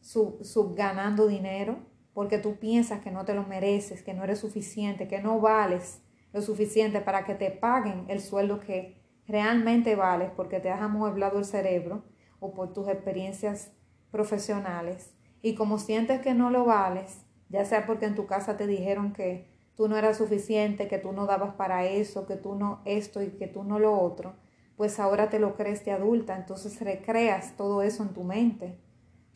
subganando 0.01 1.27
dinero 1.27 1.77
porque 2.15 2.39
tú 2.39 2.57
piensas 2.57 3.03
que 3.03 3.11
no 3.11 3.27
te 3.27 3.35
lo 3.35 3.43
mereces, 3.43 4.03
que 4.03 4.15
no 4.15 4.25
eres 4.25 4.39
suficiente, 4.39 5.09
que 5.09 5.21
no 5.21 5.41
vales 5.41 6.01
lo 6.33 6.41
suficiente 6.41 7.03
para 7.03 7.27
que 7.27 7.35
te 7.35 7.51
paguen 7.51 8.07
el 8.09 8.23
sueldo 8.23 8.61
que 8.61 9.05
realmente 9.27 9.97
vales 9.97 10.31
porque 10.37 10.61
te 10.61 10.71
has 10.71 10.81
amueblado 10.81 11.39
el 11.39 11.45
cerebro 11.45 12.05
o 12.41 12.53
por 12.53 12.73
tus 12.73 12.89
experiencias 12.89 13.73
profesionales. 14.11 15.15
Y 15.43 15.55
como 15.55 15.79
sientes 15.79 16.21
que 16.21 16.35
no 16.35 16.51
lo 16.51 16.65
vales, 16.65 17.25
ya 17.49 17.65
sea 17.65 17.87
porque 17.87 18.07
en 18.07 18.15
tu 18.15 18.27
casa 18.27 18.57
te 18.57 18.67
dijeron 18.67 19.13
que 19.13 19.49
tú 19.77 19.89
no 19.89 19.97
eras 19.97 20.19
suficiente, 20.19 20.89
que 20.89 20.99
tú 20.99 21.13
no 21.13 21.27
dabas 21.27 21.55
para 21.55 21.87
eso, 21.87 22.27
que 22.27 22.37
tú 22.37 22.55
no 22.55 22.81
esto 22.85 23.23
y 23.23 23.29
que 23.31 23.47
tú 23.47 23.65
no 23.65 23.79
lo 23.79 23.99
otro, 24.01 24.35
pues 24.77 24.99
ahora 24.99 25.31
te 25.31 25.39
lo 25.39 25.57
crees 25.57 25.85
de 25.85 25.93
adulta, 25.93 26.37
entonces 26.37 26.81
recreas 26.81 27.57
todo 27.57 27.83
eso 27.83 28.03
en 28.03 28.11
tu 28.11 28.25
mente 28.25 28.79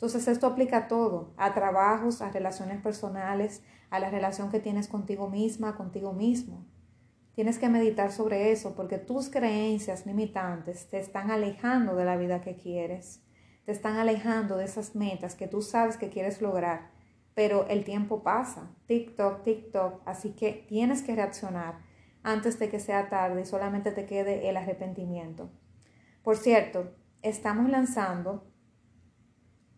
entonces 0.01 0.27
esto 0.27 0.47
aplica 0.47 0.77
a 0.77 0.87
todo, 0.87 1.31
a 1.37 1.53
trabajos, 1.53 2.23
a 2.23 2.31
relaciones 2.31 2.81
personales, 2.81 3.61
a 3.91 3.99
la 3.99 4.09
relación 4.09 4.49
que 4.49 4.59
tienes 4.59 4.87
contigo 4.87 5.29
misma, 5.29 5.77
contigo 5.77 6.11
mismo. 6.11 6.65
Tienes 7.33 7.59
que 7.59 7.69
meditar 7.69 8.11
sobre 8.11 8.51
eso 8.51 8.75
porque 8.75 8.97
tus 8.97 9.29
creencias 9.29 10.05
limitantes 10.05 10.89
te 10.89 10.99
están 10.99 11.31
alejando 11.31 11.95
de 11.95 12.05
la 12.05 12.17
vida 12.17 12.41
que 12.41 12.55
quieres, 12.55 13.23
te 13.65 13.71
están 13.71 13.97
alejando 13.97 14.57
de 14.57 14.65
esas 14.65 14.95
metas 14.95 15.35
que 15.35 15.47
tú 15.47 15.61
sabes 15.61 15.95
que 15.95 16.09
quieres 16.09 16.41
lograr, 16.41 16.91
pero 17.33 17.67
el 17.69 17.85
tiempo 17.85 18.21
pasa, 18.21 18.75
TikTok, 18.87 19.43
TikTok, 19.43 20.01
así 20.05 20.31
que 20.31 20.65
tienes 20.67 21.01
que 21.03 21.15
reaccionar 21.15 21.79
antes 22.21 22.59
de 22.59 22.69
que 22.69 22.79
sea 22.79 23.09
tarde 23.09 23.41
y 23.41 23.45
solamente 23.45 23.91
te 23.91 24.05
quede 24.05 24.49
el 24.49 24.57
arrepentimiento. 24.57 25.49
Por 26.23 26.37
cierto, 26.37 26.93
estamos 27.21 27.69
lanzando 27.69 28.51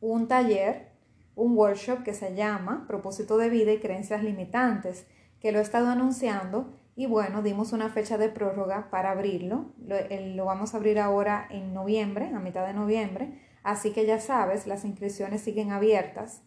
un 0.02 0.28
taller, 0.28 0.92
un 1.36 1.56
workshop 1.56 2.04
que 2.04 2.14
se 2.14 2.36
llama 2.36 2.86
Propósito 2.88 3.38
de 3.38 3.50
Vida 3.50 3.72
y 3.72 3.80
Creencias 3.80 4.24
Limitantes, 4.24 5.08
que 5.40 5.52
lo 5.52 5.60
he 5.60 5.62
estado 5.62 5.88
anunciando 5.88 6.74
y 6.96 7.08
bueno, 7.08 7.42
dimos 7.42 7.74
una 7.74 7.90
fecha 7.90 8.18
de 8.18 8.30
prórroga 8.30 8.90
para 8.92 9.12
abrirlo. 9.12 9.72
Lo, 9.80 10.46
vamos 10.46 10.74
a 10.74 10.78
abrir 10.78 11.00
ahora 11.00 11.48
en 11.50 11.74
noviembre, 11.74 12.32
a 12.34 12.40
mitad 12.40 12.68
de 12.68 12.74
noviembre, 12.74 13.42
así 13.64 13.92
que 13.92 14.06
ya 14.06 14.20
sabes, 14.20 14.68
las 14.68 14.86
inscripciones 14.86 15.42
siguen 15.42 15.72
abiertas. 15.72 16.44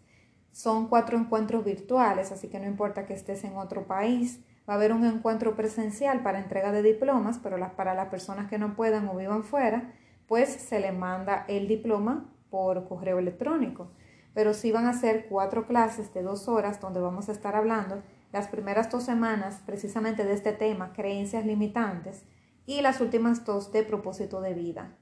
Son 0.52 0.88
cuatro 0.88 1.18
encuentros 1.18 1.64
virtuales, 1.64 2.32
así 2.32 2.48
que 2.48 2.60
no 2.60 2.66
importa 2.66 3.06
que 3.06 3.14
estés 3.14 3.44
en 3.44 3.56
otro 3.56 3.86
país. 3.86 4.40
Va 4.68 4.74
a 4.74 4.76
haber 4.76 4.92
un 4.92 5.04
encuentro 5.04 5.54
presencial 5.54 6.22
para 6.22 6.38
entrega 6.38 6.72
de 6.72 6.82
diplomas, 6.82 7.38
pero 7.42 7.56
para 7.76 7.94
las 7.94 8.08
personas 8.08 8.48
que 8.48 8.58
no 8.58 8.74
puedan 8.74 9.08
o 9.08 9.16
vivan 9.16 9.44
fuera, 9.44 9.92
pues 10.26 10.48
se 10.48 10.80
le 10.80 10.92
manda 10.92 11.44
el 11.48 11.68
diploma 11.68 12.32
por 12.50 12.88
correo 12.88 13.18
electrónico. 13.18 13.90
Pero 14.32 14.54
sí 14.54 14.72
van 14.72 14.86
a 14.86 14.92
ser 14.92 15.26
cuatro 15.28 15.66
clases 15.66 16.12
de 16.14 16.22
dos 16.22 16.48
horas 16.48 16.80
donde 16.80 17.00
vamos 17.00 17.28
a 17.28 17.32
estar 17.32 17.54
hablando 17.56 18.02
las 18.36 18.48
primeras 18.48 18.90
dos 18.90 19.02
semanas 19.02 19.62
precisamente 19.64 20.26
de 20.26 20.34
este 20.34 20.52
tema, 20.52 20.92
creencias 20.92 21.46
limitantes, 21.46 22.26
y 22.66 22.82
las 22.82 23.00
últimas 23.00 23.46
dos 23.46 23.72
de 23.72 23.82
propósito 23.82 24.42
de 24.42 24.52
vida. 24.52 24.98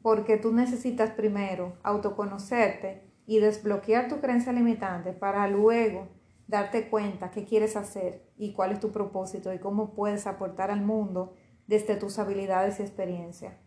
Porque 0.00 0.38
tú 0.38 0.54
necesitas 0.54 1.10
primero 1.10 1.76
autoconocerte 1.82 3.12
y 3.26 3.40
desbloquear 3.40 4.08
tu 4.08 4.20
creencia 4.20 4.54
limitante 4.54 5.12
para 5.12 5.46
luego 5.48 6.08
darte 6.46 6.88
cuenta 6.88 7.30
qué 7.30 7.44
quieres 7.44 7.76
hacer 7.76 8.26
y 8.38 8.54
cuál 8.54 8.72
es 8.72 8.80
tu 8.80 8.90
propósito 8.90 9.52
y 9.52 9.58
cómo 9.58 9.92
puedes 9.92 10.26
aportar 10.26 10.70
al 10.70 10.80
mundo 10.80 11.34
desde 11.66 11.94
tus 11.96 12.18
habilidades 12.18 12.80
y 12.80 12.84
experiencia. 12.84 13.58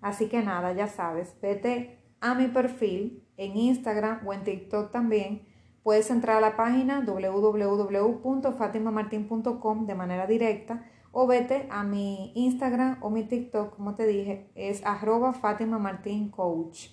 Así 0.00 0.30
que 0.30 0.42
nada, 0.42 0.72
ya 0.72 0.86
sabes, 0.86 1.36
vete 1.42 1.98
a 2.20 2.34
mi 2.34 2.48
perfil 2.48 3.22
en 3.36 3.54
Instagram 3.54 4.26
o 4.26 4.32
en 4.32 4.44
TikTok 4.44 4.90
también. 4.90 5.54
Puedes 5.86 6.10
entrar 6.10 6.38
a 6.38 6.40
la 6.40 6.56
página 6.56 7.04
www.fatimamartin.com 7.06 9.86
de 9.86 9.94
manera 9.94 10.26
directa 10.26 10.84
o 11.12 11.28
vete 11.28 11.68
a 11.70 11.84
mi 11.84 12.32
Instagram 12.34 12.98
o 13.02 13.10
mi 13.10 13.22
TikTok, 13.22 13.76
como 13.76 13.94
te 13.94 14.04
dije, 14.04 14.50
es 14.56 14.84
arroba 14.84 15.32
Fátima 15.32 15.78
Martín 15.78 16.32
Coach. 16.32 16.88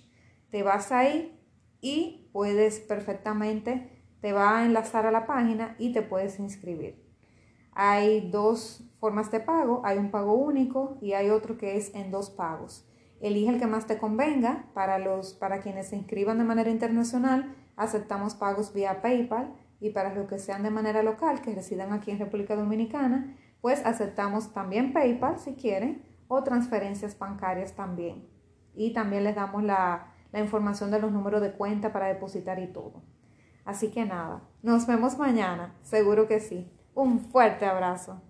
Te 0.52 0.62
vas 0.62 0.92
ahí 0.92 1.36
y 1.80 2.30
puedes 2.32 2.78
perfectamente, 2.78 4.04
te 4.20 4.32
va 4.32 4.58
a 4.58 4.64
enlazar 4.64 5.06
a 5.06 5.10
la 5.10 5.26
página 5.26 5.74
y 5.80 5.92
te 5.92 6.02
puedes 6.02 6.38
inscribir. 6.38 7.04
Hay 7.72 8.30
dos 8.30 8.88
formas 9.00 9.32
de 9.32 9.40
pago, 9.40 9.82
hay 9.84 9.98
un 9.98 10.12
pago 10.12 10.34
único 10.34 10.98
y 11.00 11.14
hay 11.14 11.30
otro 11.30 11.58
que 11.58 11.76
es 11.76 11.92
en 11.96 12.12
dos 12.12 12.30
pagos. 12.30 12.88
Elige 13.20 13.50
el 13.50 13.58
que 13.58 13.66
más 13.66 13.88
te 13.88 13.98
convenga. 13.98 14.70
Para, 14.72 15.00
los, 15.00 15.34
para 15.34 15.62
quienes 15.62 15.88
se 15.88 15.96
inscriban 15.96 16.38
de 16.38 16.44
manera 16.44 16.70
internacional, 16.70 17.56
aceptamos 17.76 18.34
pagos 18.34 18.72
vía 18.72 19.02
PayPal 19.02 19.54
y 19.80 19.90
para 19.90 20.14
los 20.14 20.28
que 20.28 20.38
sean 20.38 20.62
de 20.62 20.70
manera 20.70 21.02
local, 21.02 21.40
que 21.42 21.54
residan 21.54 21.92
aquí 21.92 22.10
en 22.10 22.18
República 22.18 22.56
Dominicana, 22.56 23.36
pues 23.60 23.84
aceptamos 23.84 24.52
también 24.52 24.92
PayPal 24.92 25.38
si 25.38 25.54
quieren 25.54 26.02
o 26.28 26.42
transferencias 26.42 27.18
bancarias 27.18 27.74
también. 27.74 28.28
Y 28.74 28.92
también 28.92 29.24
les 29.24 29.36
damos 29.36 29.62
la, 29.62 30.12
la 30.32 30.40
información 30.40 30.90
de 30.90 31.00
los 31.00 31.12
números 31.12 31.40
de 31.40 31.52
cuenta 31.52 31.92
para 31.92 32.06
depositar 32.06 32.58
y 32.58 32.66
todo. 32.66 33.02
Así 33.64 33.90
que 33.90 34.04
nada, 34.04 34.42
nos 34.62 34.86
vemos 34.86 35.18
mañana, 35.18 35.74
seguro 35.82 36.26
que 36.28 36.40
sí. 36.40 36.70
Un 36.94 37.20
fuerte 37.20 37.66
abrazo. 37.66 38.20